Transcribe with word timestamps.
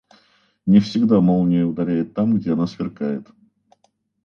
Не 0.65 0.79
всегда 0.79 1.21
молния 1.21 1.63
ударяет 1.63 2.15
там, 2.15 2.33
где 2.35 2.53
она 2.53 2.65
сверкает. 2.65 3.27